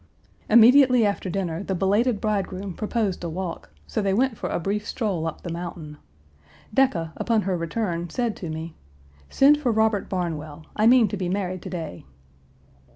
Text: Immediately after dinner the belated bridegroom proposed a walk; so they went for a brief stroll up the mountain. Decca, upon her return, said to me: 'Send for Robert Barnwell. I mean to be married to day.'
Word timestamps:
Immediately 0.49 1.05
after 1.05 1.29
dinner 1.29 1.61
the 1.61 1.75
belated 1.75 2.19
bridegroom 2.19 2.73
proposed 2.73 3.23
a 3.23 3.29
walk; 3.29 3.69
so 3.85 4.01
they 4.01 4.15
went 4.15 4.35
for 4.35 4.49
a 4.49 4.59
brief 4.59 4.87
stroll 4.87 5.27
up 5.27 5.41
the 5.43 5.51
mountain. 5.53 5.97
Decca, 6.73 7.13
upon 7.17 7.43
her 7.43 7.55
return, 7.55 8.09
said 8.09 8.35
to 8.37 8.49
me: 8.49 8.73
'Send 9.29 9.59
for 9.59 9.71
Robert 9.71 10.09
Barnwell. 10.09 10.65
I 10.75 10.87
mean 10.87 11.07
to 11.09 11.17
be 11.17 11.29
married 11.29 11.61
to 11.61 11.69
day.' 11.69 12.05